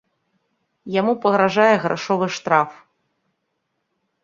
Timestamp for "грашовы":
1.85-2.27